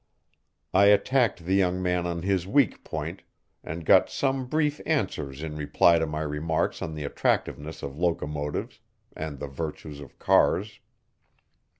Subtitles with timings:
[0.73, 3.21] I attacked the young man on his weak point,
[3.63, 8.79] and got some brief answers in reply to my remarks on the attractiveness of locomotives
[9.15, 10.79] and the virtues of cars.